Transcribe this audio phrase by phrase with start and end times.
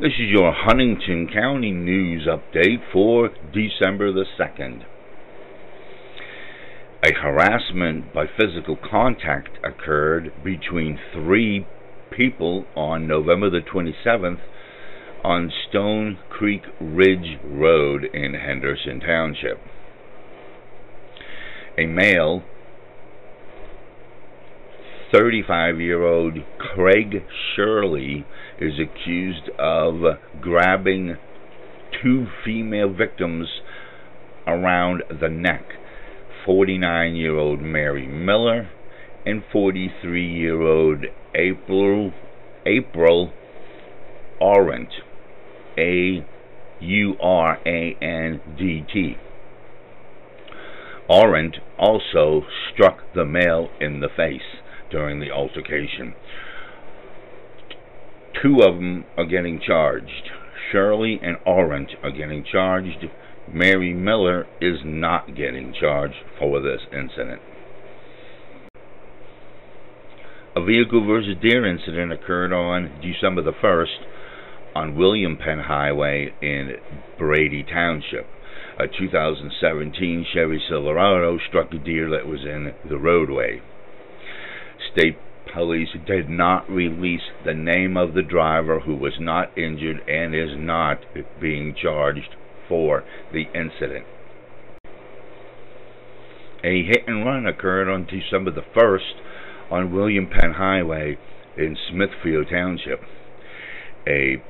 [0.00, 4.82] This is your Huntingdon County News Update for December the 2nd.
[7.04, 11.64] A harassment by physical contact occurred between three
[12.10, 14.40] people on November the 27th
[15.22, 19.60] on Stone Creek Ridge Road in Henderson Township.
[21.78, 22.42] A male
[25.14, 27.22] 35 year old Craig
[27.54, 28.26] Shirley
[28.60, 30.00] is accused of
[30.40, 31.16] grabbing
[32.02, 33.46] two female victims
[34.44, 35.62] around the neck.
[36.44, 38.68] 49 year old Mary Miller
[39.24, 42.12] and 43 year old April
[42.66, 43.32] April
[44.42, 44.88] Aurand
[45.78, 46.26] A
[46.80, 49.14] U R A N D T.
[51.08, 54.63] Aurand also struck the male in the face
[54.94, 56.14] during the altercation.
[58.40, 60.30] Two of them are getting charged.
[60.70, 63.04] Shirley and Aurand are getting charged.
[63.52, 67.42] Mary Miller is not getting charged for this incident.
[70.54, 73.98] A vehicle versus deer incident occurred on December the 1st
[74.76, 76.76] on William Penn Highway in
[77.18, 78.28] Brady Township.
[78.78, 83.60] A 2017 Chevy Silverado struck a deer that was in the roadway.
[84.96, 85.16] State
[85.52, 90.56] police did not release the name of the driver who was not injured and is
[90.56, 90.98] not
[91.40, 92.34] being charged
[92.68, 94.06] for the incident.
[96.62, 99.20] A hit and run occurred on December the 1st
[99.70, 101.18] on William Penn Highway
[101.56, 103.00] in Smithfield Township.
[104.06, 104.42] A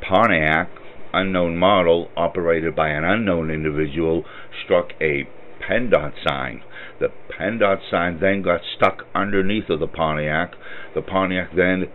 [0.00, 0.68] Pontiac
[1.12, 4.24] unknown model operated by an unknown individual
[4.64, 5.28] struck a
[5.68, 6.62] PennDOT sign.
[6.98, 7.08] The
[7.38, 10.52] PennDOT sign then got stuck underneath of the Pontiac.
[10.94, 11.88] The Pontiac then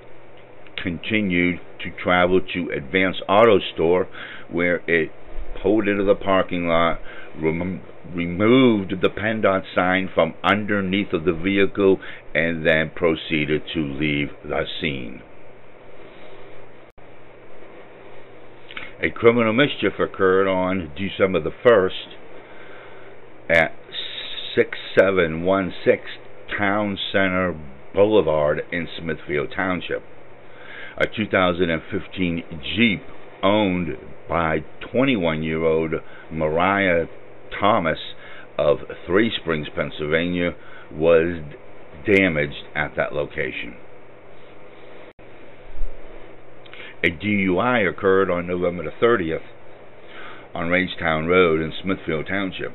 [0.81, 4.07] continued to travel to Advance Auto Store
[4.49, 5.11] where it
[5.61, 6.99] pulled into the parking lot,
[7.41, 7.81] rem
[8.13, 11.99] removed the PennDOT sign from underneath of the vehicle,
[12.33, 15.21] and then proceeded to leave the scene.
[19.01, 22.24] A criminal mischief occurred on December the 1st
[23.49, 23.71] at
[24.55, 26.03] 6716
[26.57, 27.59] Town Center
[27.93, 30.03] Boulevard in Smithfield Township.
[30.97, 32.43] A 2015
[32.75, 33.01] Jeep
[33.43, 33.97] owned
[34.29, 34.59] by
[34.91, 35.93] 21 year old
[36.31, 37.05] Mariah
[37.59, 37.99] Thomas
[38.57, 40.51] of Three Springs, Pennsylvania,
[40.91, 41.43] was
[42.05, 43.75] damaged at that location.
[47.03, 49.43] A DUI occurred on November the 30th
[50.53, 52.73] on Ragetown Road in Smithfield Township.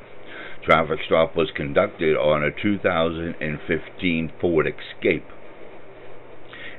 [0.64, 5.24] Traffic stop was conducted on a 2015 Ford Escape.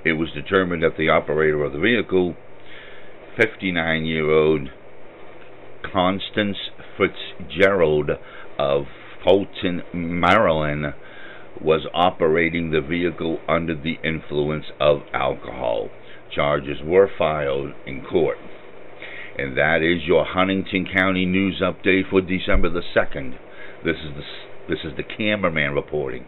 [0.06, 2.36] It was determined that the operator of the vehicle,
[3.38, 4.70] 59 year old
[5.92, 6.58] Constance
[6.96, 8.12] Fitzgerald
[8.60, 8.86] of
[9.24, 10.94] Fulton, Maryland,
[11.60, 15.90] was operating the vehicle under the influence of alcohol.
[16.34, 18.38] Charges were filed in court.
[19.38, 23.38] And that is your Huntingdon County News Update for December the 2nd.
[23.84, 24.24] This is the
[24.68, 26.28] this is the cameraman reporting.